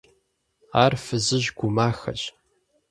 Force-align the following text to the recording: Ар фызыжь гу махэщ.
Ар 0.83 0.93
фызыжь 1.03 1.49
гу 1.57 1.67
махэщ. 1.75 2.21